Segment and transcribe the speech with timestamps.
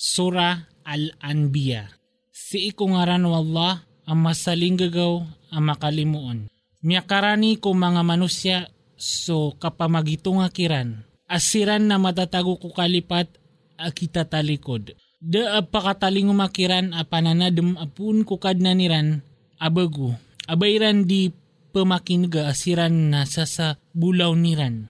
[0.00, 1.92] Surah Al-Anbiya.
[2.32, 5.20] Si ikungaran wallah ang masaling gagaw
[5.52, 6.48] ang makalimuon.
[6.80, 11.04] Miyakarani ko mga manusya so kapamagitong akiran.
[11.28, 13.28] Asiran na matatago ko kalipat
[13.76, 14.96] akita talikod.
[15.20, 19.20] Da apakataling umakiran a pananadem apun kukad na niran
[19.60, 20.16] abagu.
[20.48, 21.28] Abayran di
[21.76, 24.88] pemakinga asiran na sa sa bulaw niran.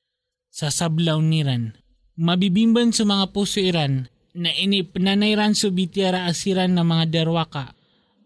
[0.54, 1.74] Sa sablaw niran.
[2.14, 7.74] Mabibimban sa mga puso iran na ini pananayran so bitiara asiran na mga darwaka.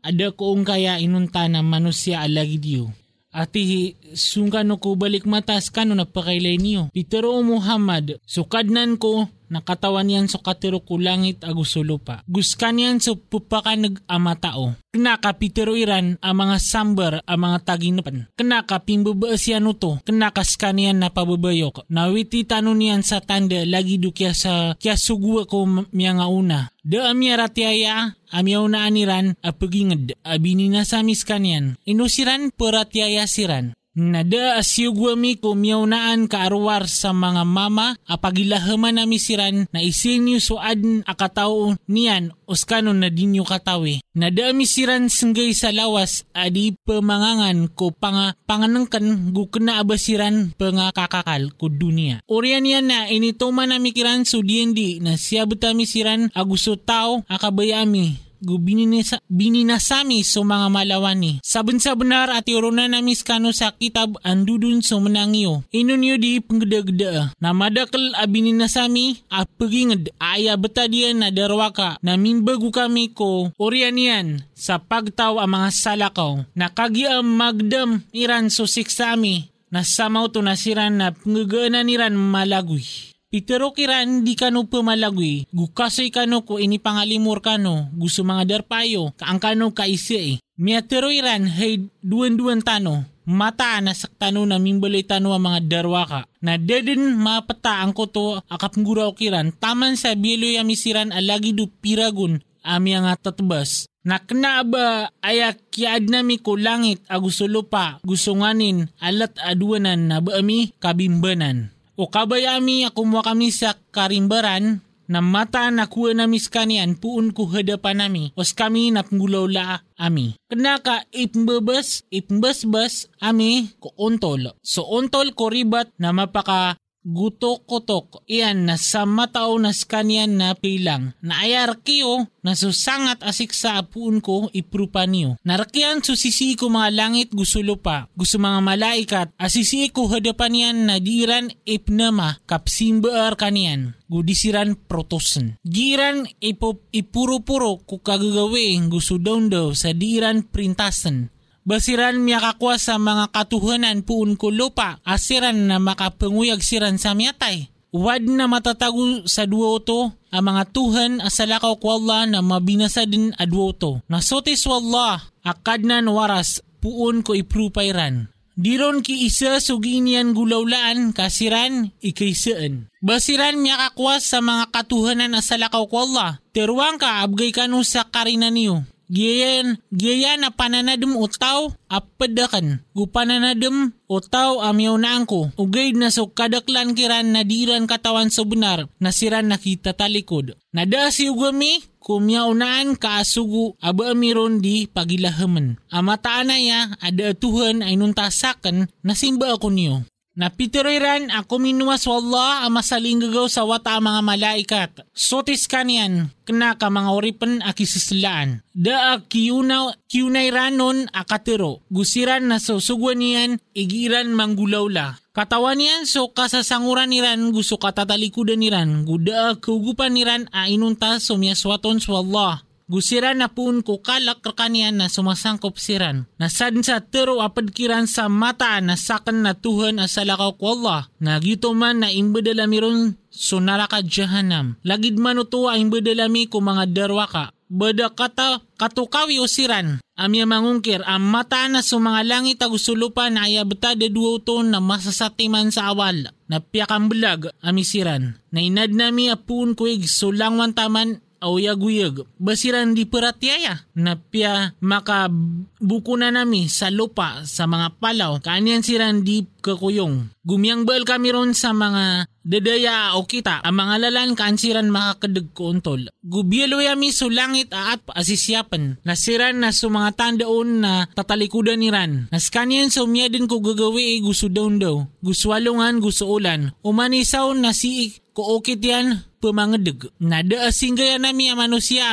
[0.05, 2.93] Ada koong kaya inunta na manusya alagi diyo.
[3.35, 6.87] Ati sungkano ko balik matas kano na pakailay niyo.
[6.95, 12.23] Pitero Muhammad, sukadnan ko nakatawan yan so katero ko langit agusulo pa.
[12.29, 14.77] Guskan yan so pupakanag amatao.
[14.95, 18.31] Kenaka pitero iran ang mga sambar ang mga taginapan.
[18.39, 19.99] Kenaka pimbabaas yan to.
[20.07, 21.91] Kenaka skanian na pababayok.
[21.91, 26.61] Nawiti tanong niyan sa tanda lagi do kya sa kya sugwa ko miya nga una.
[26.85, 31.75] Da amya ratiaya amyaw na aniran apagingad abini na sa miskanyan.
[31.83, 33.75] Inusiran peratiaya siran.
[33.95, 41.79] Nada asyugwami ko miyawnaan kaarwar sa mga mama apagilahaman na misiran na isinyo suad akatao
[41.87, 44.03] niyan oskano na dinyo katawi.
[44.19, 51.71] Nada misiran senggay sa lawas adi pemangangan ko panga panganangkan gukna abasiran penga kakakal ko
[51.71, 52.19] dunia.
[52.27, 58.61] Orian yan na inito man namikiran so diendi na siya misiran aguso tao akabayami gu
[58.61, 61.41] bininasa, bininasami so mga malawani.
[61.41, 65.65] Sabon sa benar at yorona namis kano sa kitab andudun so menangyo.
[65.73, 67.33] Inunyo di penggeda-geda.
[67.41, 73.49] Na madakal a bininasami a pagingad aya beta dia na darwaka na mimbagu kami ko
[73.57, 76.45] orianian sa pagtaw ang mga salakaw.
[76.53, 83.14] Nakagi ang magdam iran so siksami na samaw to nasiran na pangagana niran malagoy.
[83.35, 89.43] Pitero kiran di kano pumalagwi, gukasoy kano ko ini pangalimur kano, gusto mga darpayo, kaang
[89.43, 90.35] kano kaisi eh.
[90.55, 96.31] Miatero iran hay duwan-duwan tano, mata na saktano na mimbalay tano ang mga darwaka.
[96.47, 102.95] Na dedin mapata ang koto akapangguraw kiran, taman sa bielo yamisiran alagi du piragun ami
[102.95, 103.91] ang tatbas.
[104.07, 111.74] Nakna ba aya kiad nami ko langit agusto lupa gusunganin alat aduanan na baami kabimbanan.
[111.95, 118.03] O kabayami akumwa kami sa karimbaran na mata na kuha nami skanian puun ko hadapan
[118.03, 120.35] nami os kami napanggulaw la ami.
[120.49, 124.57] Kenaka ipmbebes, ipmbesbes ami ko ontol.
[124.65, 128.25] So ontol ko ribat na mapaka gutok-kutok.
[128.27, 131.13] Iyan na sa matao na skanian na pilang.
[131.21, 135.37] Na ayar kiyo na susangat asik sa apuun ko iprupa niyo.
[135.45, 138.09] Narakian susisi ko mga langit gusulo pa.
[138.17, 145.59] Gusto mga malaikat asisi ko hadapan yan na diran ipnama kapsimbaar kanian gudisiran protosen.
[145.67, 151.34] Giran ipo, ipuro-puro ko kagagawi gusto daw sa diran printasen
[151.65, 157.73] Basiran miya kakwa sa mga katuhanan puun ko lupa, asiran na makapanguyag siran sa miyatay.
[157.89, 163.33] Wad na matatago sa duwo to, ang mga tuhan asalakaw ko Allah na mabinasa din
[163.41, 164.05] adwo to.
[164.13, 168.29] Nasotis wallah, akad na waras, puun ko iprupayran.
[168.55, 172.93] Diron ki isa suginian gulawlaan kasiran ikaysaan.
[173.01, 176.39] Basiran miya kakwas sa mga katuhanan asalakaw ko Allah.
[176.55, 178.87] Teruang ka abgay kanu sa karina niyo.
[179.09, 182.81] Giyan, giyan na pananadem utaw apadakan.
[182.97, 185.53] Gu pananadem utaw amyaw na angko.
[185.61, 190.57] Ugay na so kadaklan kiran na diran katawan sa benar na siran nakita talikod.
[190.73, 195.81] Nada si ugami kumyaw naan kaasugu aba amiron di pagilahaman.
[195.89, 200.05] Amataan na ya ada Tuhan ay nuntasakan na simba ako niyo.
[200.35, 204.91] Napitiroiran ako minuwas wallah ang masaling gagaw sa wata mga malaikat.
[205.15, 208.59] Sotis kanyan, kena ka mga oripan akisislaan.
[208.75, 211.87] Da kiyunaw, kiyunay ranon akatiro.
[211.87, 215.23] Gusiran na susugwan niyan, igiran manggulawla.
[215.31, 219.07] Katawan niyan so kasasanguran niran gusto katatalikudan niran.
[219.07, 222.67] Guda kugupan niran a inunta sumyaswaton swallah.
[222.95, 226.31] Gusiran na pun ko kalak kakanian na sumasangkop siran.
[226.39, 231.11] Nasan sa tero apadkiran sa mata na sakan na tuhan asalakaw ko Allah.
[231.19, 234.79] Nagito man na imbadalami ron sunaraka jahanam.
[234.87, 237.51] Lagid man utuwa imbadalami ko mga darwaka.
[237.67, 239.99] Bada kata katukawi o siran.
[240.15, 245.75] Amya mangungkir, ang mata na sa mga langit agusulupan na ayabta de duoto na masasatiman
[245.75, 246.31] sa awal.
[246.47, 248.39] Napiakang bulag, amisiran.
[248.55, 252.25] Na inad nami apun kuig sulangwan taman auyag-uyag.
[252.41, 258.41] Basiran di peratyaya na pia makabuko na nami sa lupa sa mga palaw.
[258.41, 260.45] Kanyan siran di pagkakuyong.
[260.45, 266.05] Gumiyang kami ron sa mga dadaya o kita, ang mga lalan kaansiran makakadag ko untol.
[266.21, 269.01] Gubyalo yami so langit at asisyapan.
[269.09, 272.29] Nasiran na so mga tandaon na tatalikudan ni Ran.
[272.29, 275.01] Naskanyan miya din ko gagawi gusto daw daw.
[275.25, 276.77] Gusto walungan, gusto ulan.
[276.85, 280.13] Umanisaw na si ko okit yan pamangedeg.
[280.21, 282.13] Nada asing gaya nami ang manusia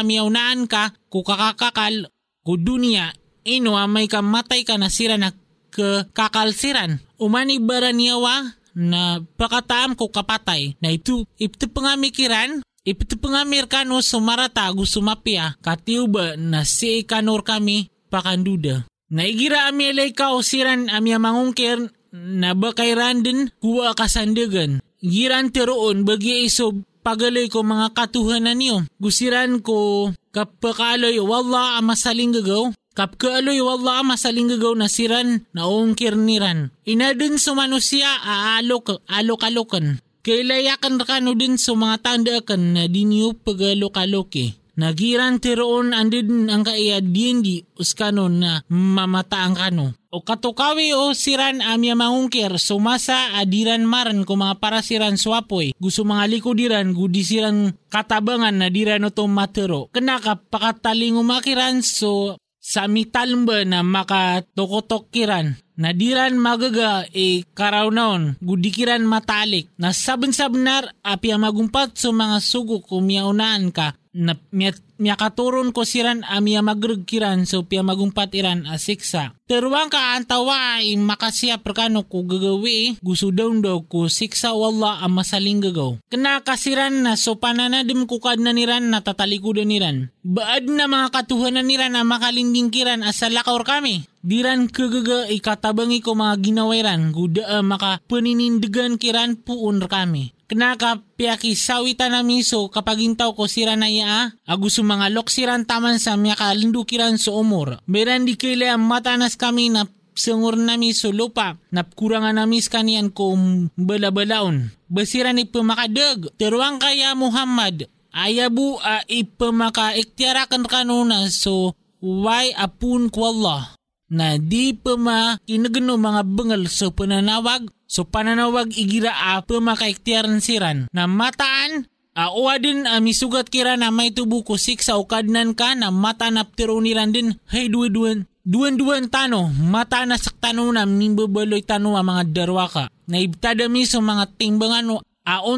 [0.71, 2.07] ka ku kakakakal
[2.47, 3.11] ku dunia
[3.43, 5.33] ino may kamatay ka nasira na
[5.71, 6.99] ke kakalsiran.
[7.21, 15.53] Umani baraniyawa na pakataam ko kapatay na ito ito pangamikiran ito pangamirkano sumarata gusto mapia
[15.61, 18.89] katiuba na si kanor kami pakanduda.
[19.13, 24.81] Naigira ami alay ka siran ami mangungkir na bakayran din kuwa kasandagan.
[24.97, 26.73] Giran teroon bagi iso
[27.05, 28.81] pagaloy ko mga katuhanan niyo.
[28.97, 36.19] Gusiran ko kapakaloy wala ang masaling gagaw Kapkaaloy wala masaling gagaw na siran na ungkir
[36.19, 36.75] niran.
[36.83, 40.03] Inadun sa manusia aalok alok-alokan.
[40.21, 44.59] Kailayakan rakano din sa mga tandaakan na dinyo pagalok-aloke.
[44.75, 49.87] Nagiran tiroon andin ang kaiyad di uskano na mamata ang kano.
[50.11, 55.71] O katukawi o siran amya mangungkir sumasa adiran maran ko mga parasiran swapoy.
[55.79, 59.87] Gusto mga likudiran gudisiran katabangan na diran o matero.
[59.95, 69.73] Kenaka pakataling umakiran so sa mitalmba na makatokotokiran na diran magaga e karawnaon gudikiran matalik.
[69.81, 76.27] Na sabon-sabnar apya magumpat sa mga sugo kumiyaunaan ka na miya, miya katuron ko siran
[76.27, 79.31] amya magrugkiran so piya magumpat iran asiksa.
[79.47, 85.15] Teruang ka antawa ay makasya perkano ko gagawi gusto daw daw ko siksa wala ang
[85.15, 85.95] masaling gagaw.
[86.11, 90.11] Kena kasiran na so pananadim ko kad na niran na tatalikudan niran.
[90.23, 94.07] Baad na mga katuhanan niran na makalinding kiran asalakaw kami.
[94.21, 100.35] Diran kagaga ikatabangi ko mga ginawairan guda maka paninindigan kiran puun kami.
[100.51, 105.95] Kenaka piyaki sawita na miso kapag intaw ko sira na iya, aguso mga loksiran taman
[105.95, 107.79] sa miya kalindukiran sa umor.
[107.87, 113.31] Meran di kila matanas kami na sengur nami so lupa, napkurangan namis kanian ko
[113.79, 114.75] bala-balaon.
[114.91, 123.79] Basiran ipamakadag, teruang kaya Muhammad, ayabu a ipamaka-iktiarakan kanuna so why apun ko Allah?
[124.11, 131.11] Na di pa makinagano mga bengal sa pananawag So pananawag igira a pamakaiktiaran siran na
[131.11, 136.27] mataan Awa din uh, misugat kira na may tubo ko sa ukadnan ka na mata
[136.27, 142.23] naptiro niran din hay duwan duwan tano mata na saktano na mimbabaloy tano ang mga
[142.35, 142.91] darwa ka.
[143.07, 145.10] Na ibtada mi sa mga timbangan Aon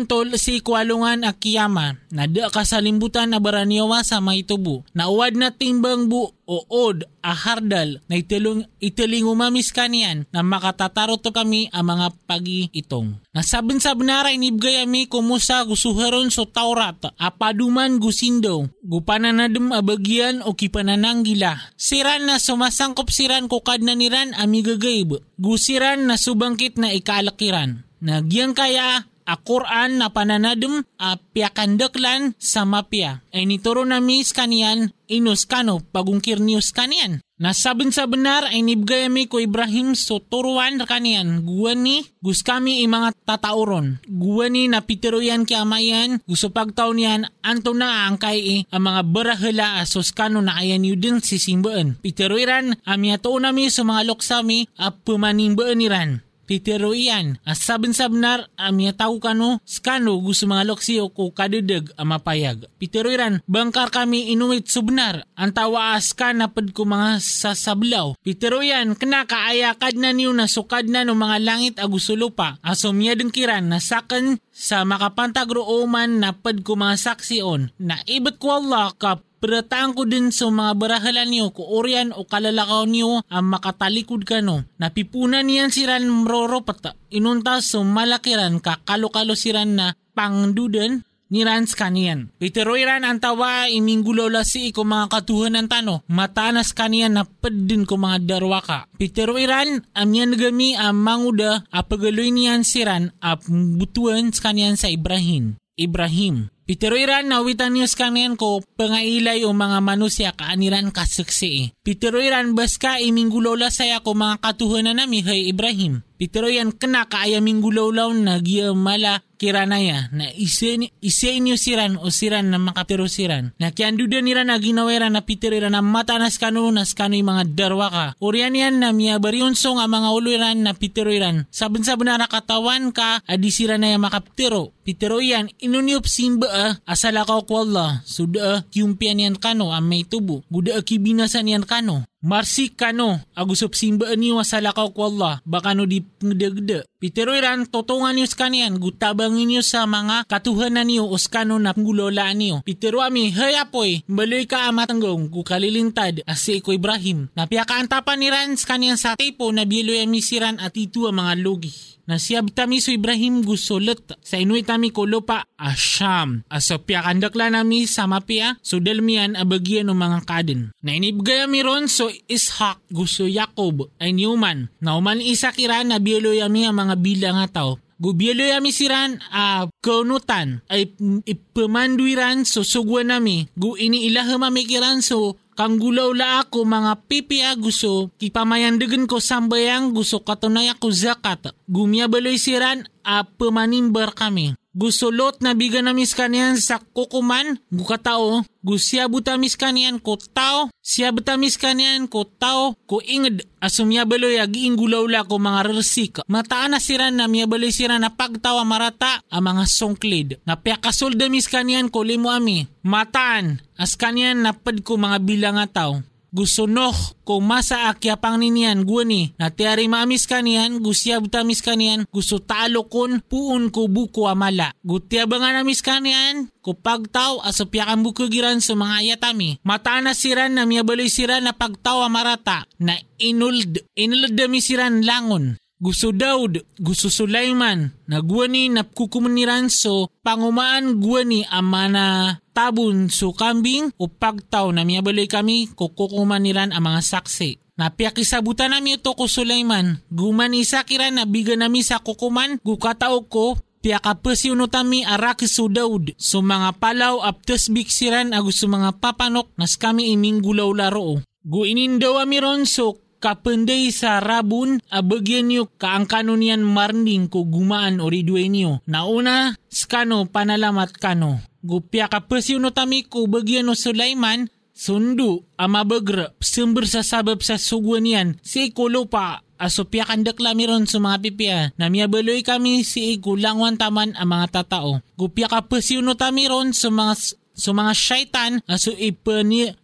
[0.07, 4.83] tol si kwalungan a kiyama na da kasalimbutan na baraniyawa sa may tubo.
[4.91, 5.07] Na
[5.55, 11.71] timbang bu o od a hardal na itilong, itiling umamis kanian na makatataro to kami
[11.71, 13.23] ang mga pagi itong.
[13.31, 21.23] Nasabin sa benara inibgay ami kumusa gusuharon so taurat apaduman gusindo gupananadem abagyan o kipananang
[21.23, 21.55] gila.
[21.79, 25.23] Siran na sumasangkop siran kukad na niran ami gagayb.
[25.39, 27.87] Gusiran na subangkit na ikalakiran.
[28.03, 33.23] Nagyang kaya a Quran na pananadum a piakandaklan sa mapya.
[33.33, 37.21] Ay nituro na mis kanian inus kano pagungkir nius kanian.
[37.43, 41.43] Nasabin sa benar ay nibgayami ko Ibrahim so turuan kanian.
[41.43, 43.99] Guwani gus kami mga tatauron.
[44.07, 49.67] Guwani na pitiruyan ki amayan gusto pagtaw niyan anto na ang kay ang mga barahala
[49.83, 51.99] asos kano na ayan yu din sisimbaan.
[51.99, 56.11] Pitiruiran amya to nami sa mga loksami a pumanimbaan niran
[56.45, 57.39] titiro iyan.
[57.47, 62.69] As sabin sabnar, amya tao kano, skano gusto mga loksiyo ko kadedeg amapayag.
[62.77, 68.15] Pitiro iran, bangkar kami inuit subnar, ang tawa as ka napad ko mga sasablaw.
[68.21, 72.61] Pitiro yan, kena kaayakad na niyo na sukad na no mga langit agusulupa.
[72.61, 77.73] Asumya din kiran na sakan sa makapantagro oman napad ko mga saksiyon.
[77.81, 82.23] Na ibat ko Allah kap Pirataan ko din sa mga barahalan niyo ko oryan o
[82.23, 84.63] kalalakaw niyo ang makatalikod ka no.
[84.79, 86.95] Napipunan niyan siran mroro pata.
[87.11, 92.31] Inunta sa malakiran kakalo-kalo siran na pangduden ni Rans kaniyan.
[92.39, 96.07] Pero iran ang tawa iminggulola si ko mga katuhan ng tano.
[96.07, 98.87] Matanas kaniyan na pedin ko mga darwaka.
[98.95, 105.59] Pero iran amyan gami ang manguda apagaloy niyan siran ap butuan kaniyan sa Ibrahim.
[105.73, 106.52] Ibrahim.
[106.63, 111.75] Pitero iran na witan news kanian ko pangailay o mga manusia kaaniran kasuksi.
[111.83, 116.07] Pitero iran bas ka iminggulola saya ko mga katuhanan na mihay Ibrahim.
[116.13, 122.07] Pitero yan kena kaayaming gulaw-law na giya mala kiranaya na ise, ise inyo siran o
[122.07, 123.51] siran na makapiro siran.
[123.59, 127.43] Na kianduda nira na ginawera na pitero na mata nas kano nas kano yung mga
[127.51, 128.05] darwa ka.
[128.23, 131.43] Urian yan na miya bariyonso nga mga uluran na pitero iran.
[131.51, 134.71] Sabon-sabon na nakatawan ka adi sira na yung makaptiro.
[134.87, 137.99] Pitero yan inuniop simba ah, asala ka ko Allah.
[138.07, 140.45] Suda kiumpian yan kano amay tubo.
[140.47, 142.07] Guda kibinasan yan kano.
[142.23, 146.87] Marsi kano, agusop simbaan niyo sa lakaw ko Allah, baka no di ngedegde.
[146.95, 151.75] Pitero iran, totongan niyo sa kanian, gutabangin niyo sa mga katuhanan niyo o skano na
[151.75, 152.55] ngulolaan niyo.
[152.63, 157.27] Pitero ami, hey apoy, mbaloy ka amatanggong, kukalilintad, asi ko Ibrahim.
[157.35, 161.43] Napiaka antapan ni Ran sa kanian sa tepo na biloy amisiran at ito ang mga
[161.43, 166.43] logi na siya tami so Ibrahim gusolot sa inuit tami ko lupa asyam.
[166.51, 170.61] Aso pia kandakla nami sa mapia so dalmian abagyan ng mga kaden.
[170.83, 174.67] Na inibgay mi ron so Ishak gusto Jacob ay Newman.
[174.83, 177.79] Na uman isa kira na yami ang mga bilang nga tao.
[178.03, 180.91] Gubielo yami siran a uh, kaunutan ay
[181.23, 183.47] ipamanduiran so sugwa nami.
[183.55, 189.93] Gu ini ilaha mamikiran so kang gulaw la ako mga pipi gusto kipamayandagan ko sambayang
[189.93, 191.53] gusto katunay ako zakat.
[191.69, 194.57] Gumya baloy siran a pamanimbar kami.
[194.73, 201.13] Gusto lot na biga namis kanian sa kukuman, gukatao, gusya butamis kanian ko tao, siya
[201.13, 206.25] butamis kanian ko tao, ko inged, asum baloy agi inggulaw la ko mga rersik.
[206.25, 210.41] Mataan na siran na miya baloy siran na pagtawa marata ang mga songklid.
[210.41, 212.65] Na piakasol damis kanian ko limo ami.
[212.81, 216.01] Mataan, as kanian napad ko mga bilang nga tao
[216.33, 222.09] gusto noh kung masa akya pang ninian guani na tiari maamis kanian gusya butamis kanian
[222.09, 224.73] gusto talo kon puun ko buko amala.
[224.81, 229.61] Gutya ba nga namis kanian ko pagtaw aso piyakan buko giran sa mga ayatami.
[229.61, 235.61] Mata na siran na miyabaloy siran na pagtaw amarata na inuld inuld dami siran langon
[235.83, 243.91] gusto Daud, gusto Sulaiman, na guwani na kukumaniran so pangumaan guwani amana tabun so kambing
[243.99, 247.59] o pagtaw na miyabaloy kami kukukumaniran ang mga saksi.
[247.75, 253.59] Napiakisabutan nami ito ko Sulaiman, guman isa kira na biga nami sa kukuman, gukatao ko
[253.83, 256.15] piakapasyo no tami araki so Daud.
[256.15, 261.19] So mga palaw aptes biksiran agus mga papanok nas kami iming gulaw laro.
[261.43, 268.51] Guinindaw amiron so kapenday sa rabun abagyan niyo kaangkano niyan marning ko gumaan o ridwe
[268.51, 268.83] niyo.
[268.83, 271.39] Nauna, skano panalamat kano.
[271.63, 278.03] Gupya kapasyo no tami ko bagyan no Sulaiman, sundu amabagra sumber sa sabab sa sugwan
[278.03, 283.15] yan si kulo pa aso piya kandak lamiron sa mga pipya na miyabaloy kami si
[283.15, 284.99] igulangwan taman ang mga tatao.
[285.15, 289.77] Gupya kapasyo no tamiron sa mga So mga syaitan aso ipani,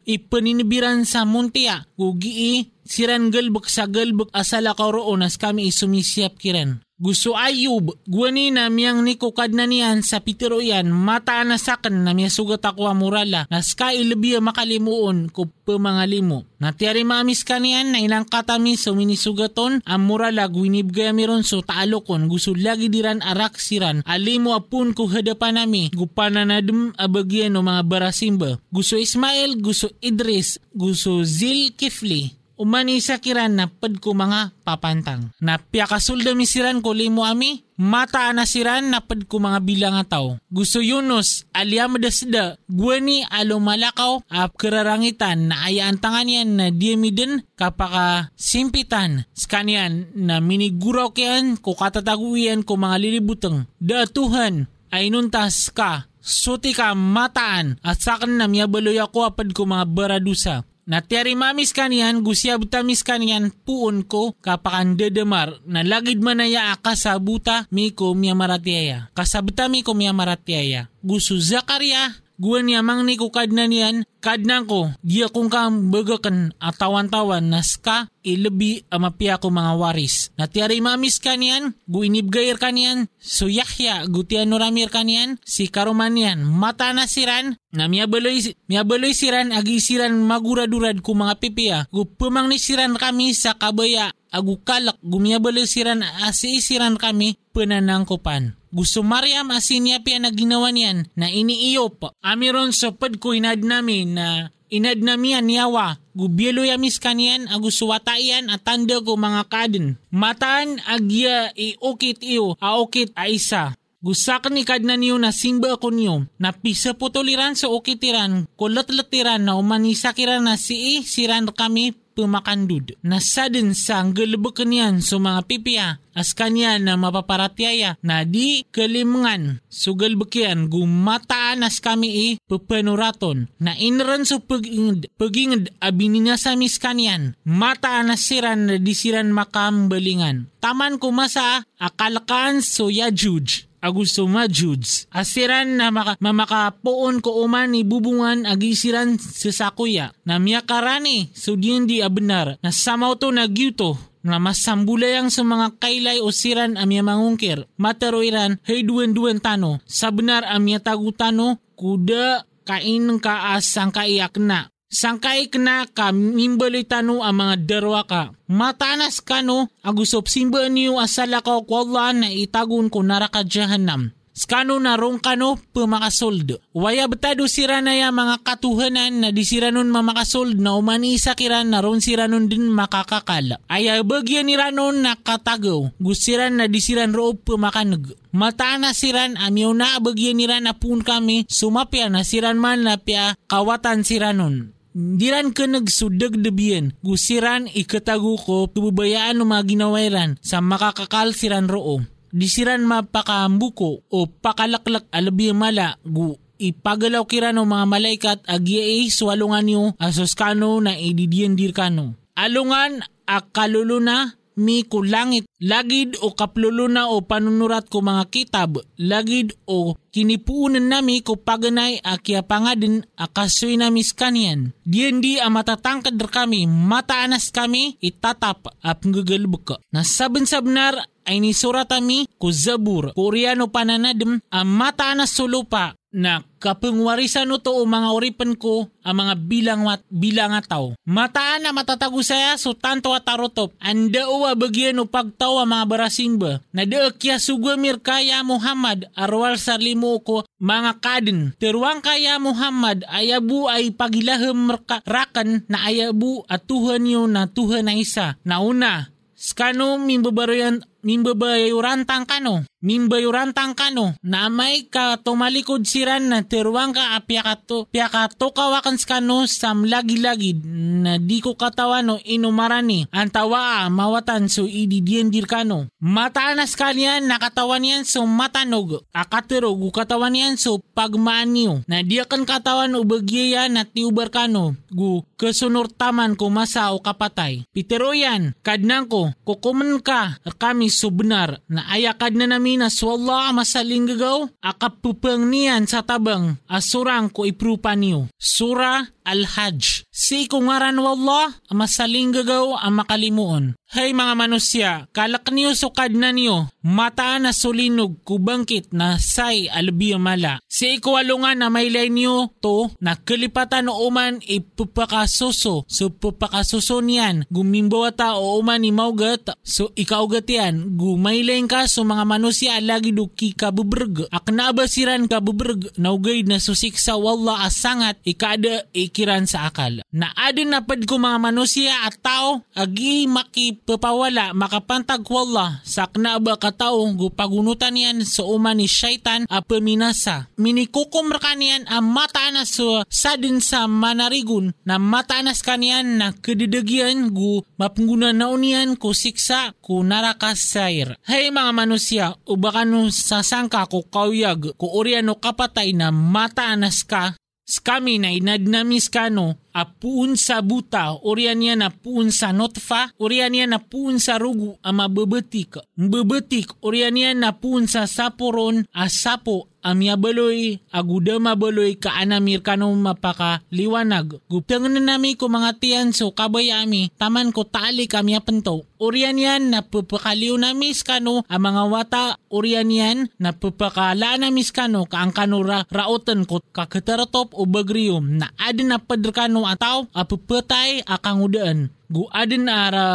[1.05, 6.81] sa muntia gugi siran galbuk sa galbuk asala karoon as kami isumisyap kiran.
[6.99, 12.11] Gusto ayub, guwani na miyang nikukad na niyan sa pitiro yan, mata na sakan na
[12.11, 16.43] miya sugat ako amurala, nas ka ilabiya makalimuon ko pamangalimo.
[16.59, 22.27] Natiyari maamis ka niyan na ilang katami so minisugaton, ang murala gwinibgaya miron so taalokon,
[22.27, 27.63] gusto lagi diran arak siran, alimo apun ko hadapan nami, gupana na dum abagyan o
[27.63, 28.59] mga barasimba.
[28.67, 35.31] Gusto Ismail, gusto Idris, gusto Zil Kifli, umani sa kiran na pad ko mga papantang.
[35.39, 40.19] Na piyakasulda misiran ko limo ami, mata na siran na pad ko mga bilang nga
[40.19, 40.35] tao.
[40.51, 47.47] Gusto Yunus, aliam dasda, guwani alo malakaw, ap kararangitan na ayaan tangan yan na diamiden
[47.55, 49.23] kapaka simpitan.
[49.31, 53.71] Skanian na miniguraw kayan ko katataguyan ko mga lilibutang.
[53.79, 59.63] Da Tuhan, ay nuntas ka, suti ka mataan at sakan na miyabaloy ako apad ko
[59.63, 60.67] mga baradusa.
[60.89, 67.69] Na tiyari mamis kanian, gusya butamis kanian, puon ko kapakan dedemar, na lagid manaya akasabuta
[67.69, 69.13] mi ko miya maratiaya.
[69.13, 70.89] Kasabuta mi ko miya maratiaya.
[71.05, 75.91] Gusto Zakaria, guwan niya mang ni kukad na niyan, kad na ko, di akong kang
[75.91, 80.31] bagakan atawan-tawan nas ka, ilabi amapia ko mga waris.
[80.39, 86.15] Natiyari mamis ka niyan, guinibgayir ka niyan, so Yahya, gutian ramir ka niyan, si karuman
[86.15, 92.47] niyan, mata na siran, na miyabaloy, miyabaloy siran, agi siran maguradurad ko mga pipia, gupumang
[92.47, 98.58] ni siran kami sa kabaya, agukalak, gumiyabaloy siran, asi siran kami, pananangkopan.
[98.69, 102.13] Gusto Mariam asin niya piya na ginawa niyan na iniiyop.
[102.21, 105.97] Amiron sa pad ko inad namin na inad namian niyawa.
[106.13, 109.97] Gubyelo yamis kanian agus wataian at tanda ko mga kadin.
[110.13, 113.73] Mataan agya iukit iyo aukit a isa.
[113.99, 118.47] Gusak ni kad na niyo na simba ko niyo, na pisa po tuliran sa okitiran,
[118.55, 122.99] kulot-latiran na umanisakiran na si siran kami pemakandud.
[122.99, 125.87] Nasadin sa galabak niyan so mga pipia
[126.19, 133.71] as kanya na mapaparatyaya na di kalimangan sugal bakian gumataan as kami i pepenuraton na
[133.79, 141.63] inran so pagingid pagingid abininya sa miskanyan mataan as siran na disiran makambalingan taman kumasa
[141.79, 145.07] akalakan so yajuj agusto majuds.
[145.11, 151.87] Asiran na maka, mamakapoon ko uman ni bubungan agisiran sa sakuya na miyakarani so diyan
[151.89, 157.63] di abenar na samaw to nagyuto na masambulayang sa mga kailay o siran amya mangungkir.
[157.79, 159.79] Mataroiran, hey duwen-duwen tano.
[159.87, 164.67] Sa benar amya tagutano, kuda kain ka asang kaiyak na.
[164.89, 168.33] Sangkay na ka mimbali tano ang mga darwa ka.
[168.49, 174.09] Matanas ka no, agusop simba niyo asala ka kwalla na itagun ko naraka jahanam.
[174.33, 176.57] Skano na rong kano pumakasold.
[176.71, 181.67] Waya betado sira na ya mga katuhanan na di nun mamakasold na umani isa kiran
[181.67, 183.59] na ron sira nun din makakakal.
[183.67, 185.91] Aya bagyan ni ranon na katagaw.
[185.99, 188.15] Gusiran na di siran roob pumakanag.
[188.31, 192.95] Mata na siran amyaw na bagyan ni ran apun kami sumapya na siran man na
[192.95, 194.78] pya kawatan siranon.
[194.99, 202.03] Diran ka nagsudag debian, gusiran ikatago ko pubayaan ng mga ginawairan sa makakakal siran roo
[202.29, 209.83] disiran mapakambuko o pakalaklak alabi mala gu ipagalaw kira no mga malaikat agiay swalungan nyo
[209.97, 212.19] asos kano na ididiyan dir kano.
[212.35, 219.95] Alungan akaluluna mi ko langit lagid o kapluluna o panunurat ko mga kitab lagid o
[220.11, 224.75] kinipuunan nami ko paganay akya pangadin akasoy namis kanian.
[224.83, 229.79] Diyan di ang matatangkad kami mataanas kami itatap ap ngagalbuk.
[229.95, 230.99] Nasaban sabnar
[231.29, 237.85] ay ni suratami ko Zabur, Koreano pananadem, ang mataanas sulupa na kapungwarisan no to o
[237.85, 240.97] mga oripan ko ang mga bilang mat, bilang ataw.
[241.05, 243.73] Mataan na matatago saya so tanto at tarotop.
[243.77, 246.51] Anda uwa bagyan o pagtaw ang mga barasimba.
[246.73, 251.53] Na deakya sugwamir kaya Muhammad arwal sa limo ko mga kadin.
[251.61, 254.73] Teruang kaya Muhammad ayabu ay pagilahem
[255.05, 258.35] rakan na ayabu at Tuhan yun na Tuhan na isa.
[258.43, 267.15] Nauna, skano mimbabaroyan mimbabayurantang kano, mimbayurantang kano, na may ka tumalikod siran na tiruang ka
[267.15, 270.59] apyakato, pyakato kawakan skano sam lagi-lagi
[270.99, 275.87] na di ko katawano inumarani, ang tawa mawatan so ididiendir kano.
[276.03, 282.97] Mataanas kanyan nakatawan yan so matanog, akatirog katawan yan so pagmaaniyo, na di akan katawan
[282.99, 287.63] o bagyaya na tiubar kano, gu kasunurtaman ko masa o kapatay.
[287.71, 293.55] Pitero yan, kadnang ko, kukuman ka, kami so benar na ayakad na namin na swalla
[293.55, 298.27] masaling gagaw akapupang niyan sa tabang asurang ko iprupa niyo.
[298.35, 300.09] Sura Al-Hajj.
[300.11, 303.78] Si kungaran wallah masaling gagaw ang makalimuon.
[303.89, 310.21] Hay mga manusya, kalak niyo sukad na niyo, mata na sulinog kubangkit na say albiyo
[310.21, 310.61] mala.
[310.69, 318.37] Si ikuwalungan na may niyo to, na kalipatan o uman ipupakasuso, so pupakasuso niyan, gumimbawata
[318.37, 323.57] o uman ni maugat, so ikaugat yan, gumaylain ka so mga manusya lagi do ki
[323.57, 324.29] kabubrg.
[324.29, 330.05] Ak nabasiran kabubrg, naugay na susik sa wallah asangat, ikada ikiran sa akal.
[330.13, 336.59] Na adin napad ko mga manusya at tao, agi maki papawala makapantag wala sakna ba
[336.59, 340.51] katao gupagunutan yan sa uman ni syaitan a peminasa.
[340.59, 348.35] Minikukum kanian ang mataanas so sadin sa manarigun na mataanas kanian na kededegyan gu mapunggunan
[348.35, 351.15] na unian ko siksa ko narakas sair.
[351.23, 357.38] Hey mga manusya, ubakano sasangka ko kauyag ko oriano kapatay na mataanas ka
[357.69, 361.93] Skami na inadnamis kano apuun sa buta, orian niya na
[362.33, 363.79] sa notfa, orian niya na
[364.17, 365.77] sa rugu ama bebetik.
[365.93, 367.53] Bebetik, orian niya na
[367.85, 374.39] sa saporon, asapo, amya baloy, agudama baloy, kaanamir kano mapaka liwanag.
[374.49, 378.87] Guptangan na nami ko mga tiyan so kabay ami, taman ko tali kami apento.
[378.99, 385.07] Orian yan na pupakaliw namis kano, ang mga wata, orian yan na pupakala namis kano,
[385.07, 391.45] kaang kano ra, raotan ko kakataratop o bagrium, na adin na padrkano ataw apupetay akang
[391.45, 393.07] udaan gu adin ara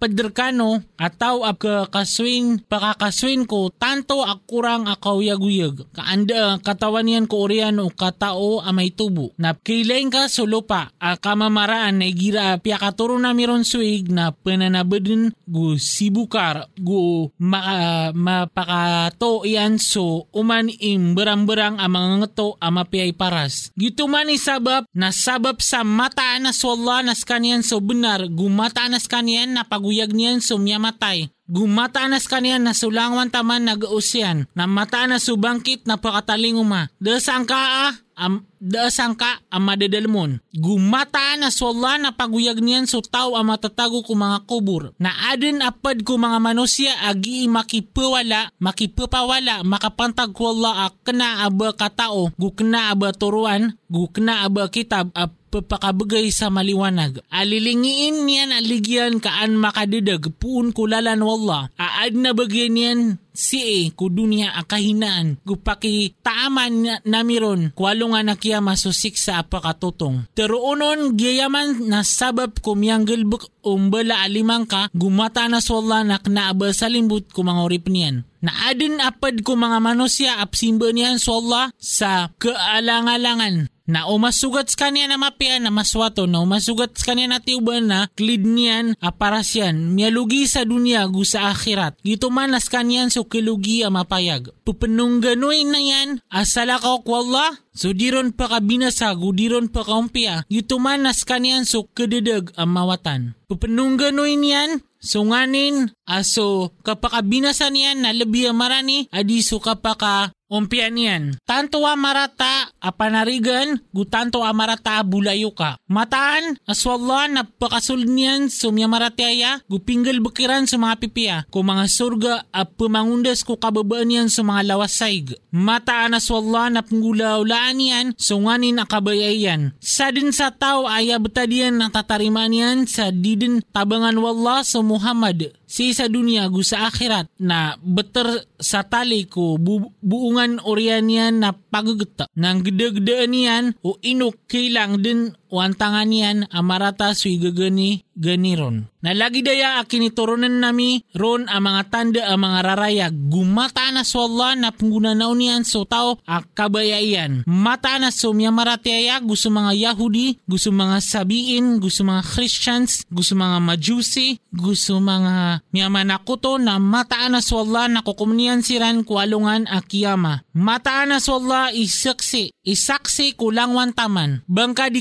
[0.00, 7.76] paderkano ataw ap ka kaswin pakakaswin ko tanto akurang akawyag-uyag kaanda katawan yan ko orian
[7.84, 13.36] o katao amay tubo na kilain ka sulupa a kamamaraan na gira pia katuro na
[13.36, 22.24] miron suig na pananabadin gu sibukar gu ma, mapakato iyan so uman im berang-berang amang
[22.24, 23.74] ngato ama piyay paras.
[23.74, 29.50] Gito man isabab na sabab sa mata na swalla nas kanyan so benar gumatanas kanian
[29.50, 31.34] na paguyag niyan sumyamatay.
[31.50, 34.46] Gumatanas kanian na sulangwan taman nag-usyan.
[34.54, 36.94] Na mata na subangkit na pakatalinguma.
[37.02, 40.38] Dasang ka ah, am, dasang ka ang madadalmon.
[40.54, 44.94] Gumataan na swalla na paguyag niyan so tao ang matatago ko mga kubur.
[45.02, 52.30] Na adin apad ko mga manusya agi makipawala, makipapawala, makapantag ko Allah kena aba katao,
[52.38, 57.18] gu kena aba turuan, gu kena aba kitab, ap papakabagay sa maliwanag.
[57.26, 61.72] Alilingiin niyan aligyan kaan makadidag puun kulalan wallah.
[61.80, 63.00] Aad na bagyan niyan
[63.32, 70.28] si e kudunya akahinaan gupaki taaman na, namiron kwalo nga nakiya masusik sa apakatutong.
[70.34, 76.88] Teruunon giyaman na sabab kumyanggel buk umbala alimang ka gumata na swalla nak naaba sa
[76.88, 78.24] limbut ko mga orip niyan.
[78.40, 85.10] Na adin apad ko mga manusya apsimba niyan swalla sa kaalangalangan na umasugat sa kanya
[85.10, 90.46] na mapia na maswato na umasugat sa kanya na tiuban na klid niyan aparasyan miyalugi
[90.46, 94.52] sa dunya gu sa akhirat gito man kanyan so kilugi mapayag.
[94.62, 96.08] Pupenung ganoy na yan.
[96.30, 102.50] Asala ka Allah So diron pa kabinasa, gudiron pa kaumpia, yutuman nas kanyan so kededag
[102.58, 103.38] ang mawatan.
[103.46, 110.92] Pupenung ganoy niyan, So nganin, aso kapakabinasan niyan na labi marani, adi so kapaka umpian
[110.98, 111.38] niyan.
[111.46, 115.78] Tanto amarata apanarigan, gutanto amarata bulayo ka.
[115.86, 122.34] Mataan, aswalla na pakasul niyan sumya marataya, gupinggal bukiran sa mga pipiya, ko mga surga
[122.50, 125.38] at pumangundas ko kababaan niyan sa mga lawasayg.
[125.54, 129.72] Mataan aswalla na panggulaulaan niyan, so nganin akabayayan.
[129.78, 135.54] Sa din sa tao ay abtadian na tatariman niyan sa didin tabangan wallah sa Muhammad
[135.70, 138.26] si sa dunia gu sa akhirat na beter
[138.58, 144.98] sa tali ko bu- buungan orian niyan na pagagta nang gedegdaan niyan o inuk kilang
[144.98, 148.86] din wantangan niyan amarata sui gagani ganiron.
[149.00, 154.04] Na lagi daya akin iturunan nami ron ang mga tanda ang mga rarayag gumata na
[154.04, 157.48] so Allah na pangguna na uniyan so tao akabayayan.
[157.48, 163.32] Mata na so miya marataya gusto mga Yahudi, gusto mga sabiin, gusto mga Christians, gusto
[163.40, 169.64] mga Majusi, gusto mga miya manakuto na mata na so Allah na kukumunian siran kualungan
[169.64, 170.44] akiyama.
[170.52, 174.44] Mata na so Allah isaksi, isaksi kulangwan taman.
[174.44, 175.00] Bangka di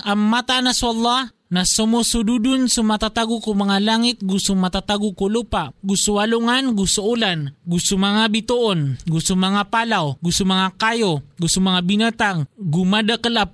[0.00, 6.18] ang mata na Allah na sumusududun sumatatago ko mga langit, gusto matatago ko lupa, gusto
[6.18, 12.38] walungan, gusto ulan, gusto mga bituon, gusto mga palaw, gusto mga kayo, gusto mga binatang,
[12.58, 13.46] gumadakal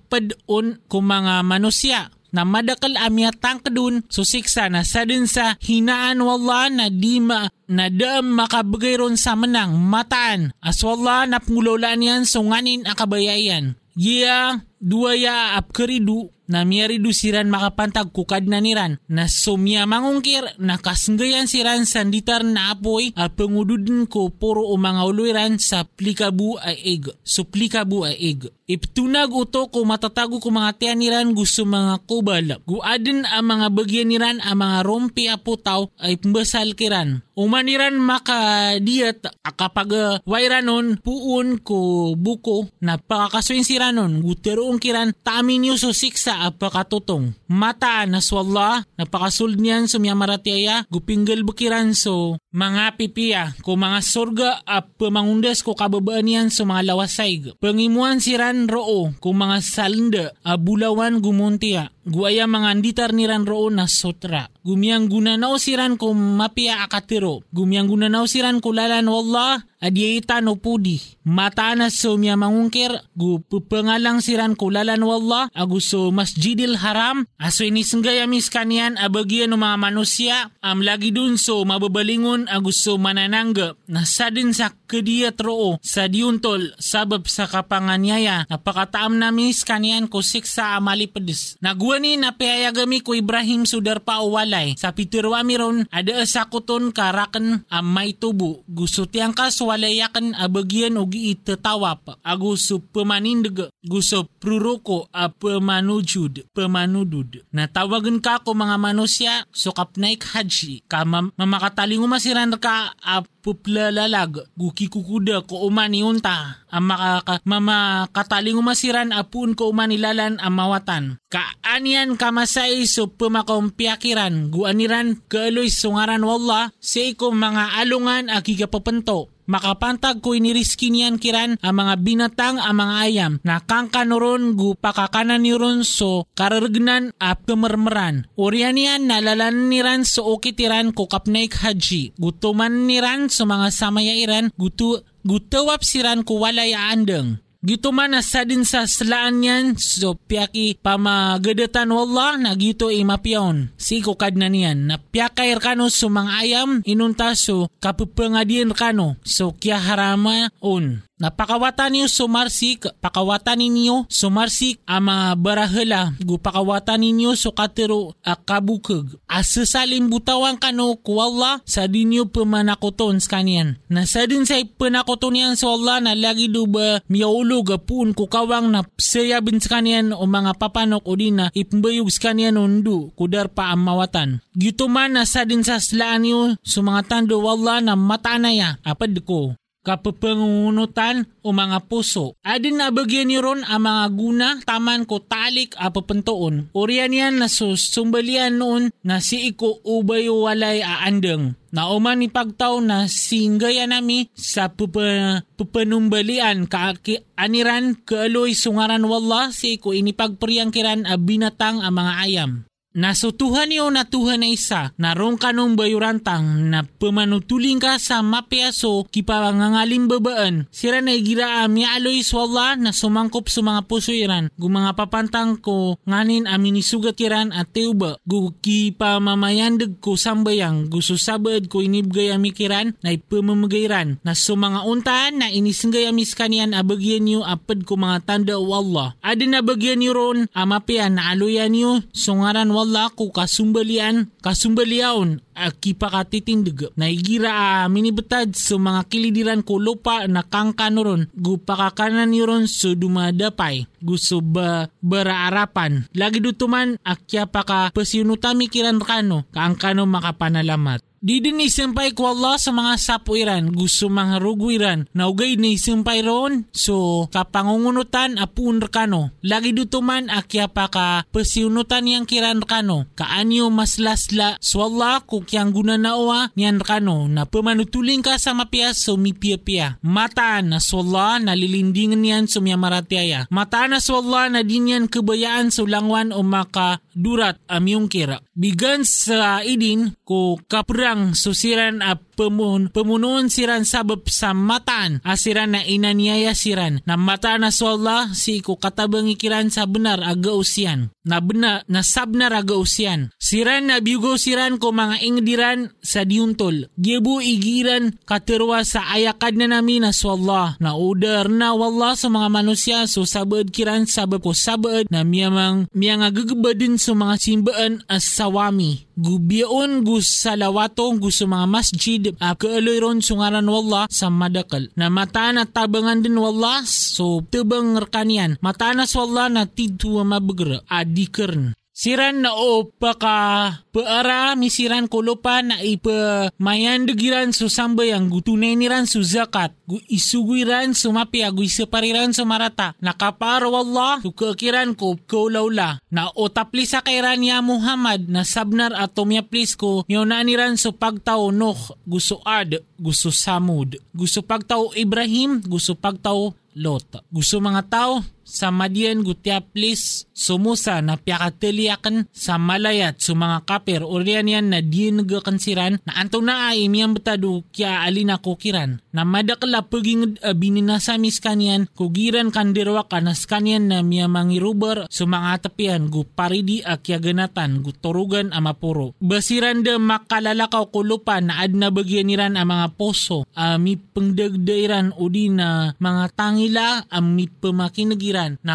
[0.48, 6.22] on ko mga manusya, na madakal amya tangkadun so siksa na sa din sa hinaan
[6.22, 12.02] wala na di ma na daam makabagay ron sa menang mataan as wala na pangulolaan
[12.02, 13.74] yan so nganin akabayayan.
[13.98, 20.82] Yeah, duaya ap keridu na miyaridu siran makapantag kukad na niran na sumya mangungkir na
[20.82, 26.98] kasnggayan siran sanditar na apoy at pangududin ko puro o mga uluiran sa plikabu ay
[26.98, 27.14] eg.
[27.22, 28.50] So plikabu ay eg.
[28.66, 32.58] Iptunag uto ko matatago ko mga tianiran gusto mga kubal.
[32.66, 37.22] Guadin ang mga bagyan niran ang mga rompi aputaw ay pembasal kiran.
[37.34, 39.24] Umaniran makadiyat
[39.56, 46.46] kapag uh, wairanon puun ko buko na pakakasuin siranon guteroong kiran tamin yu so siksa
[46.46, 47.32] apakatutong.
[47.50, 54.86] Mata na swalla napakasul niyan sumyamaratiaya gupinggal bukiran so mga pipiya ko mga surga at
[55.00, 57.56] pamangundas ko kababaan yan sa mga lawasay.
[57.58, 61.90] Pangimuan siran roo ko mga salanda abulawan gumuntia.
[62.04, 64.50] Guaya mga anditar niran roo na sotra.
[64.60, 67.40] Gumiyang gunanaw siran ko mapia akatiro.
[67.48, 71.00] Gumiyang gunanaw siran ko lalan wallah adiyaitan o pudi.
[71.24, 78.52] Mata na so miya mangungkir, gu pupangalang siran kulalan wallah, aguso masjidil haram, aso inisnggayamis
[78.52, 84.52] kanian abagyan ng mga manusya, am lagi dun so mababalingon aguso mananangga, na sa din
[84.52, 91.60] sa kadiyat roo, sa diuntol, sabab sa kapanganyaya, napakataam namis kanian ko siksa amalipadis.
[91.60, 97.86] Nagwani na payagami ko Ibrahim sudar pa walay, sa pitirwami ron, ada asakuton karakan am
[97.86, 106.50] may tubo, gusto tiyang kas walayakan abagyan og itatawap aguso pamanindag gusto pruruko a pamanujud
[106.50, 110.82] pamanudud natawagan ka ko mga manusya so kapnaik haji.
[110.90, 118.54] Ka mam- mamakataling umasiran ka a puplalalag guki kukuda ko umani unta ang makaka, mamakataling
[118.60, 127.00] umasiran apun ko umanilalan ang mawatan kaanian kamasay so pumakompiakiran guaniran kaaloy sungaran wallah sa
[127.00, 133.32] ikom mga alungan akigapapento makapantag ko iniriski niyan kiran ang mga binatang ang mga ayam
[133.42, 138.30] na kangkanuron gu pakakanan niron so karargnan a pemermeran.
[138.38, 142.14] Urian niyan nalalan niran so okitiran ko kapnaik haji.
[142.14, 147.42] Gutuman niran so mga samaya iran gutu gutawap siran ko walay aandeng.
[147.60, 153.76] Gito man sa din sa slaan yan, so piyaki pamagadatan wallah na gito imapiyon.
[153.76, 159.52] Si kukad na niyan, na piyakay kano so mga ayam, inunta so kapupangadian kano, so
[159.52, 161.04] kya harama on.
[161.20, 169.20] Napakawatan niyo sumarsik, pakawatan ninyo sumarsik ang mga barahela, gu pakawatan ninyo so katero akabukag.
[169.28, 173.76] Asasalim butawan kano ku Allah sa dinyo pemanakoton sa kanyan.
[173.92, 178.24] Na sa din sa panakoton yan sa Allah na lagi do ba miyaulo gapun ku
[178.24, 183.12] kawang na sayabin sa kanyan o mga papanok o din na ipmbayog sa kanyan undu
[183.12, 184.40] kudar pa ang mawatan.
[184.56, 188.56] Gito man na sa din sa slaan niyo so mga tando Allah na mata na
[188.56, 192.36] ya apad ko kapapangunutan o mga puso.
[192.44, 196.72] Adin na bagyan ni ron ang mga guna taman ko talik a papantoon.
[196.76, 201.56] Uriyan yan na susumbalian noon na si iko ubay walay aandeng.
[201.70, 206.98] Na uman ni pagtaw na singgaya nami sa pupa, pupanumbalian ka
[207.38, 212.52] aniran kaaloy sungaran wallah si iko inipagpriyang kiran a binatang ang mga ayam.
[212.90, 220.66] Nasutuhan niyo natuhan na isa, narong kanong bayurantang na pamanutuling ka sa mapiaso kipangangalim babaan.
[220.74, 224.50] Sira na igira ami aloy swalla na sumangkop sa mga puso iran.
[224.58, 228.18] Gu mga papantang ko nganin amin isugat kiran at teuba.
[228.26, 234.18] Gu kipamamayandeg ko sambayang gusto sabad ko inibgay ami kiran na ipamamagayran.
[234.26, 238.66] Na sa mga untaan na inisinggay ami skanian abagyan niyo apad ko mga tanda o
[238.74, 239.14] Allah.
[239.22, 246.88] Adin na bagyan niyo ron amapian na aloyan niyo sungaran wala ko kasumbalian, kasumbaliaon akipakatitindig.
[246.96, 252.96] Naigira a uh, minibetad sa mga kilidiran ko lupa na kangkanoron gu pakakanan niron so
[252.96, 256.08] dumadapay gusto ba baraarapan.
[256.16, 261.09] Lagi dutuman akya paka pasiunutami kiran kano kaangkano makapanalamat.
[261.20, 266.64] Di din isimpay ko Allah sa mga sapuiran, gusto mga rugwiran, naugay na isimpay roon,
[266.72, 269.28] so kapangungunutan apun kano.
[269.44, 275.20] Lagi dito man akya pa ka pasiunutan niyang kiran kano, kaanyo mas lasla, so Allah
[275.20, 280.00] kukyang guna na owa niyan kano, na pamanutuling ka sa mapiyas so mipia-pia.
[280.00, 283.44] Mataan na so Allah nalilindingan niyan so miyamaratyaya.
[283.52, 288.40] Mataan na so Allah na din yan kebayaan so langwan o maka durat amyong kira.
[288.56, 295.76] Bigan sa idin ko kapra silang susiran a pemun, pemunuan siran sabab sa mataan asiran
[295.76, 297.04] na inaniaya siran.
[297.04, 301.12] Na mata na Allah si ko katabang ikiran sa benar aga usian.
[301.20, 303.28] Na benar na sabnar aga usian.
[303.36, 309.66] Siran na biugo siran ko mga ingdiran sa diuntol gibu igiran katerwa sa ayakad na
[309.66, 314.54] namin na Allah na udar na wallah sa mga manusia so sabad kiran sabab ko
[314.54, 319.10] sabad na miyamang miyang agagabadin sa mga simbaan as sawami.
[319.20, 325.50] Gubiyon gus salawatong gusto mga masjid uh, kaaloy ron sungaran wallah sa madakal na mata
[325.50, 332.40] na tabangan din wallah so tebang rekanian mata na wallah na tidtu mabagra adikern Siran
[332.40, 339.04] na o paka paara misiran kolopa na ipa mayan degiran su sambay ang gutunay niran
[339.04, 339.76] su zakat.
[339.84, 342.96] Gu isuguiran su mapia gu isapariran su marata.
[343.04, 346.00] Nakaparo Allah su kakiran ko kaulawla.
[346.08, 351.52] Na o tapli kairan ya Muhammad na sabnar at tumyaplis ko niyo niran su pagtaw
[351.52, 354.00] Nuh gusto ad gusto Samud.
[354.16, 356.48] Gusto pagtaw Ibrahim gusto pagtaw
[356.80, 357.28] Lot.
[357.28, 364.18] Gusto mga tao sa madian gutiaplis sumusa na piyakatiliakan sa malayat sa mga kaper o
[364.18, 369.22] riyan yan na di nagakansiran na anto na ay miyang betado kya alina kukiran na
[369.22, 376.08] madakla paging uh, bininasamis kanyan kugiran kandirwa ka kanyan na miya mangirubar sa mga tapian
[376.08, 379.12] gu paridi a kya ganatan gu torugan a mapuro.
[379.20, 385.12] Basiran de makalalakaw kulupan na ad na bagyan niran ang mga poso uh, mi pangdagdairan
[385.20, 387.46] o na mga tangila ang mi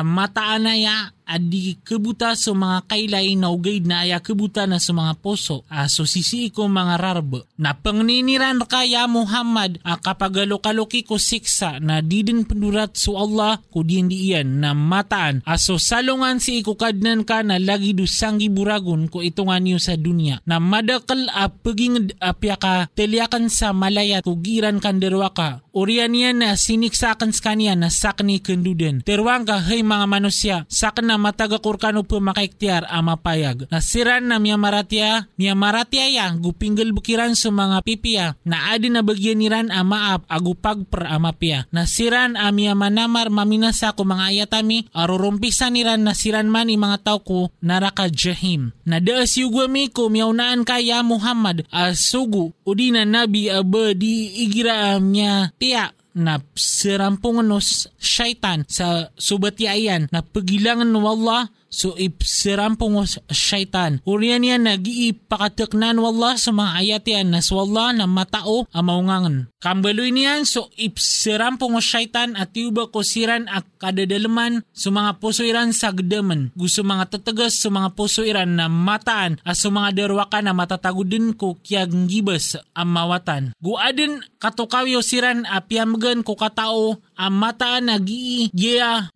[0.04, 4.94] mataan na ya adi kebuta sa mga kailay na ugay na aya kebuta na sa
[4.94, 5.66] mga poso.
[5.68, 7.50] Aso sisi ko mga rarbo.
[7.58, 14.08] Na pangniniran kaya Muhammad a kapagalokaluki ko siksa na didin pendurat su Allah ko diyan
[14.08, 15.42] diyan na mataan.
[15.44, 20.40] Aso salungan si ikukadnan ka na lagi dusanggi buragon ko itungan niyo sa dunya.
[20.46, 25.66] Na madakal a paging apya ka teliakan sa malaya kugiran kanderwa ka.
[25.76, 29.04] Urian niya na siniksakan sa kanya na sakni kenduden.
[29.04, 33.72] Terwang ka hey mga manusia sakna na matagakurkano po makaiktiar ama payag.
[33.72, 39.00] Nasiran na miya maratya, miya maratya ya, gupinggal bukiran sa mga pipiya, na adi na
[39.00, 41.72] bagyan ama ap, agupag per ama piya.
[41.72, 47.40] Nasiran amya manamar maminasa ko mga ayatami, arurumpisan niran nasiran man i mga tao ko
[47.64, 48.76] naraka jahim.
[48.84, 55.96] Na daas yugwami ko miyaunaan kaya Muhammad asugu, udina nabi aba di igira amya tiya
[56.16, 63.04] na serampunganos syaitan sa subatiayan na pagilangan ng Allah So ipsirampong
[63.36, 64.00] syaitan.
[64.08, 69.36] Uriyan yan nag-iipakataknan wala sa mga ayat yan nas wala na matao ang maungangan.
[69.60, 75.92] Kambaloy niyan so ipsirampong syaitan at iuba ko siran ak kadadalaman sa mga pusoiran sa
[75.92, 76.56] gdaman.
[76.56, 81.60] Gusto mga tatagas sa mga pusoiran na mataan at sa mga darwakan na matatagudin ko
[81.60, 83.52] kiyang gibas ang mawatan.
[83.60, 88.48] Guadin katukawyo siran apyamagan ko katao ang mataan nag-i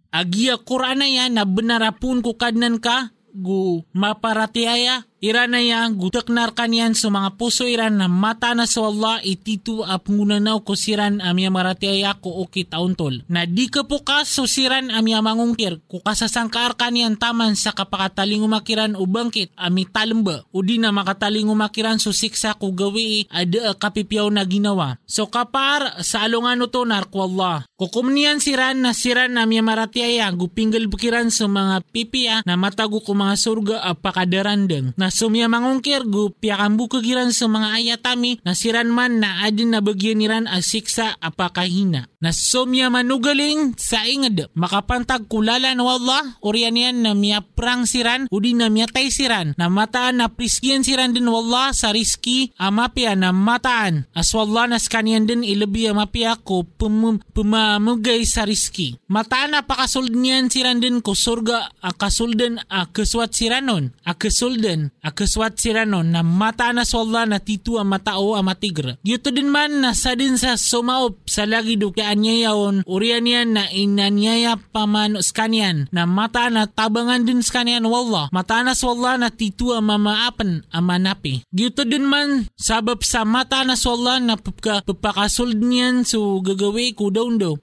[0.10, 6.93] Agia Qur'ana ya na benarapun ko kadnan ka gu maparatiaya Irana ya gutak narkan yan
[6.95, 11.51] sa mga puso iran na mata na sa Allah ititu a pangunanaw ko siran amya
[11.51, 13.27] maratiaya ko oki tauntol.
[13.27, 18.39] Na di ka po ka so siran amya mangungkir ko kasasangkar kanian taman sa kapakataling
[18.47, 23.75] umakiran o bangkit ami talamba o di na makataling umakiran so siksa ko gawi ada
[23.75, 24.95] kapipiyaw na ginawa.
[25.03, 27.67] So kapar sa alungan to narko Allah.
[27.75, 33.36] Kukumnian siran na siran amya maratiaya gupinggal bukiran sa mga pipiya na matago ko mga
[33.36, 34.95] surga apakadarandeng.
[34.95, 39.86] Na sumya mangungkir gu piakambu kegiran sa mga ayatami na siran man na adin na
[39.86, 42.09] bagyan niran asiksa apakahina.
[42.19, 48.27] Na sumya manugaling sa ingad makapantag kulala na Allah orian yan na miya prang siran
[48.27, 53.15] udi na miya tay siran na mataan na priskian siran din wallah sa riski amapya
[53.15, 58.99] na mataan as wallah na skanian din ilabi amapya ko pum, pumamugay sa riski.
[59.08, 65.55] Mataan na pakasold niyan siran din ko surga akasulden a keswat siranon a kesulden akaswat
[65.55, 68.99] siranon na mata na sola na titu ang matao ang matigra.
[69.08, 73.69] Yuto din man na sa din sa sumaop sa lagi kay anyayaon urian yan na
[73.69, 78.28] inanyaya paman skanyan na mata na tabangan din skanyan wala.
[78.34, 81.45] Mata na sola na titu ang mamaapan ang manapi.
[81.54, 87.30] Yuto din man sabab sa mata na sola na papakasold niyan so gagawi ko daw
[87.30, 87.54] daw.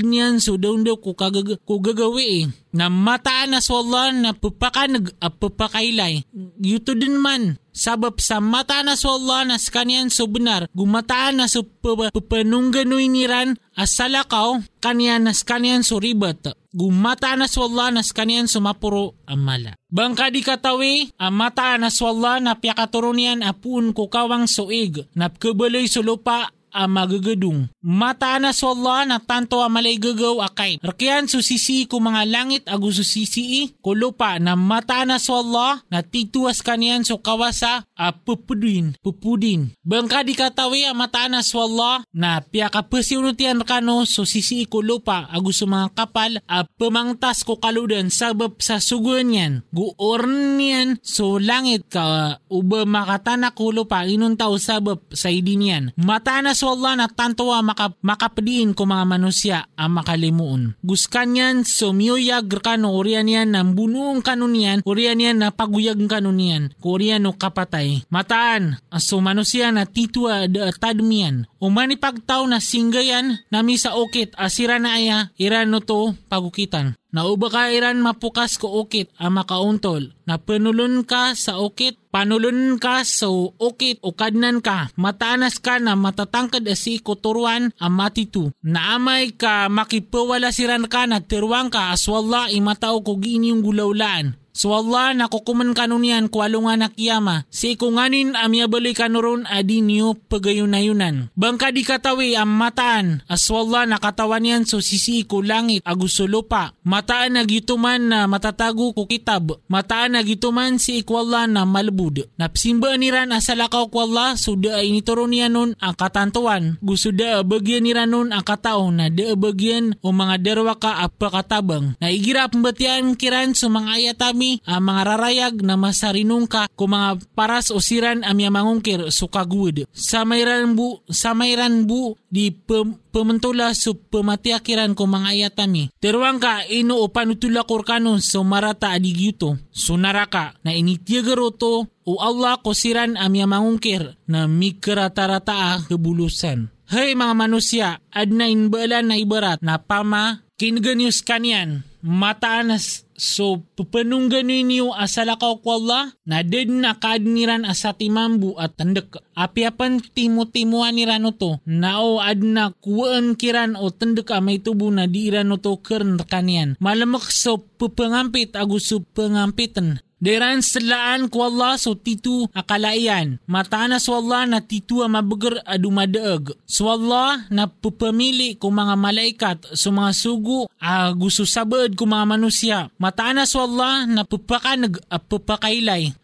[0.00, 5.10] Niyan so daw daw ko, kagag- ko gagawi eh na mataan na swalla na pupakanag
[5.18, 6.22] at pupakailay.
[6.62, 11.64] Yuto din man, sabab sa mata na swalla na kanyan so benar, gumataan na so
[11.64, 16.52] pupanungganoy niran asalakaw kanyan na kanyan so ribat.
[16.70, 19.74] Gumata na swalla na kanyan so mapuro amala.
[19.90, 26.04] Bangka di katawi, ang mata na swalla na piyakaturunian apun kukawang soig, na kabaloy so
[26.04, 27.68] lupa a magagadung.
[27.82, 30.78] Mataana sa Allah na tanto a malay gagaw akay.
[30.80, 36.62] Rakyan susisi ko mga langit agu susisi ko lupa na mataana sa Allah na tituas
[36.62, 39.72] kanian so kawasa a pupudin, pupudin.
[39.82, 45.26] Bangka di katawi a mataana sa Allah na piyaka pasiunutian kano so sisi ko lupa
[45.32, 49.52] agu sa mga kapal a pemangtas ko kaludan sabab sa suguan yan.
[49.74, 55.84] Guorn so langit ka uba makatana ko lupa inuntaw sabab sa idin yan.
[55.96, 60.76] Mataana Allah na tantowa maka, makapadiin ko mga manusya ang makalimuon.
[60.84, 66.74] Guskan yan so miyuyag kano orian yan ng bunuong kanunian orian yan na paguyag kanunian
[66.84, 68.04] orian no kapatay.
[68.12, 71.46] Mataan so manusya na titwa da tadmian.
[71.60, 76.98] Umani pagtaw na singgayan nami sa okit asira na aya irano to pagukitan.
[77.10, 80.14] Nauba ka iran mapukas ko ukit ang makauntol.
[80.30, 84.90] Na panulun ka sa ukit, panulun ka sa ukit o kadnan ka.
[84.98, 88.50] Mataanas ka na matatangkad asi kuturuan ang matitu.
[88.66, 94.39] Naamay ka makipawala siran ka na tiruang ka aswalla imatao ko giinyong gulaulaan.
[94.60, 97.48] So Allah nakukuman kanunian ko alungan na kiyama.
[97.48, 101.32] Si ikunganin amya bali kanuron adi niyo pagayunayunan.
[101.32, 103.24] Bangka di katawi ang mataan.
[103.24, 106.76] As Allah nakatawan yan so sisi ko langit aguso lupa.
[106.84, 109.56] Mataan na gituman na matatago ko kitab.
[109.64, 112.28] Mataan na gituman si ikwalla na malbud.
[112.36, 116.76] Napsimba niran asalakaw kwalla so da ay nituron niya nun ang katantuan.
[116.84, 121.96] Gusto da bagyan niran nun ang katao na da bagyan o mga derwa ka apakatabang.
[121.96, 127.78] Naigirap mbatian kiran sa ayatami ang mga rarayag na masarinong ka kung mga paras o
[127.78, 129.86] siran amya mangungkir sukagud.
[129.94, 135.94] Sa mayran bu, sa mayran bu di pem, pemantula su pematiakiran ko mga ayatami.
[136.02, 139.58] Teruang ka ino o panutula korkano so marata adigyuto.
[139.70, 146.72] Sunaraka na initiagaro to o Allah ko siran amya mangungkir na mikrata-rata kebulusan.
[146.90, 154.96] Hey mga manusia, adna inbalan na ibarat na pama kinaganyos kanyan mataanas so pupanunggan ninyo
[154.96, 161.04] asalakaw ko Allah na din na kaadniran asa timambu at tandek apiapan timo-timuan ni
[161.36, 166.80] to nao adna kuwaan kiran o tandek may tubo na di rano to kern kanian
[166.80, 173.40] malamak so pupangampit agus so pangampitan Deran selaan ku Allah so titu akalaian.
[173.48, 176.52] Matana so Allah na titu mabeger adu madaeg.
[176.68, 182.28] So Allah na pupamili ku mga malaikat so mga sugu a gusto sabad ku mga
[182.28, 182.92] manusia.
[183.00, 185.18] Matana so Allah na pupakanag a.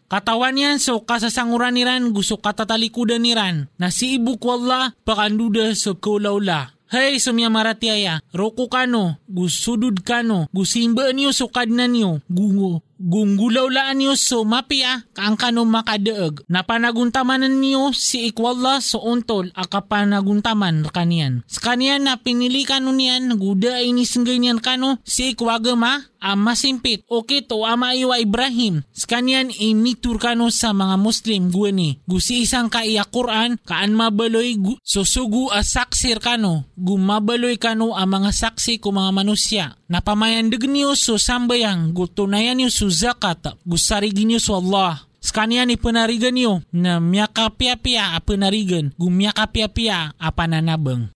[0.07, 3.65] Katawan yan so kasasanguran niran gusto katatalikudan niran.
[3.81, 6.77] Na si ibu ku Allah pakanduda so kaulawla.
[6.87, 14.17] Hey, sumya maratiaya, roko kano, gusudud kano, gusimba niyo sukad na niyo, gungo, gunggulawlaan niyo
[14.17, 21.45] so mapia, kaang kano makadeeg, napanaguntamanan niyo si ikwalla so untol, akapanaguntaman kanian.
[21.45, 27.45] Sa kanian na pinili kano niyan, guda inisinggay niyan kano, si ikwagama, ama simpit, okay
[27.45, 28.85] to ama iwa Ibrahim.
[28.93, 34.77] Sa kanian imitur kano sa mga Muslim guwani, gusi isang kaiya Quran, kaan mabaloy, gu,
[34.81, 39.65] susugu asaksir kano, gumabaloy kano ang mga saksi ko mga manusya.
[39.87, 45.07] Napamayandag niyo so sambayang gutunayan niyo so zakat gusarigin niyo so Allah.
[45.17, 51.11] Skanya ni penarigan niyo na miyakapia-pia a penarigan gumiyakapia-pia a pananabang.